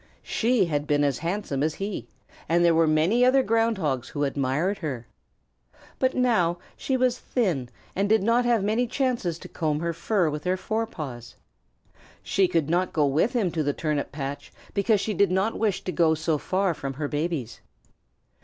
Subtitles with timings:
[0.23, 2.07] She had been as handsome as he,
[2.49, 5.05] and there were many other Ground Hogs who admired her.
[5.99, 10.27] But now she was thin and did not have many chances to comb her fur
[10.31, 11.35] with her fore paws.
[12.23, 15.83] She could not go with him to the turnip patch because she did not wish
[15.83, 17.59] to go so far from her babies.